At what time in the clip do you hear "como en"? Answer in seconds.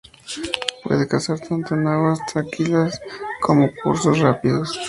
3.39-3.75